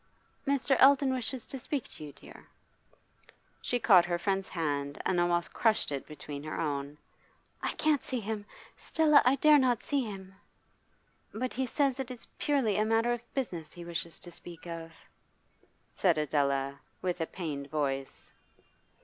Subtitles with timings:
[0.47, 0.75] 'Mr.
[0.81, 2.47] Eldon wishes to speak to you, dear.'
[3.61, 6.97] She caught her friend's hand and almost crushed it between her own.
[7.61, 8.47] 'I can't see him!
[8.75, 10.33] Stella, I dare not see him!'
[11.35, 14.91] 'But he says it is purely a matter of business he wishes to speak of,'
[15.93, 18.31] said Stella with a pained voice.